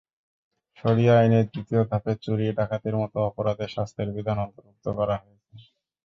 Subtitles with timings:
[0.77, 5.53] শরিয়া আইনের দ্বিতীয় ধাপে চুরি, ডাকাতির মতো অপরাধে শাস্তির বিধান অন্তর্ভুক্ত করা হয়েছে।